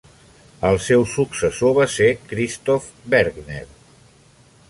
[0.69, 3.63] El seu successor va ser Christoph Bergner.